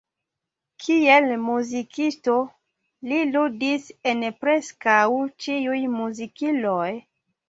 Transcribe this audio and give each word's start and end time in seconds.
Kiel 0.83 1.25
muzikisto, 1.41 2.37
li 3.11 3.19
ludis 3.35 3.85
en 4.13 4.23
preskaŭ 4.45 4.95
ĉiuj 5.45 5.83
muzikiloj. 5.97 6.89